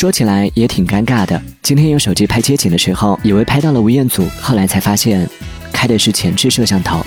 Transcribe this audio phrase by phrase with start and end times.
[0.00, 1.38] 说起来也挺尴尬的。
[1.60, 5.28] 今天用手机拍街景的时候以为拍到了吴彦祖后来才发现
[5.74, 7.04] 开的是前置摄像头。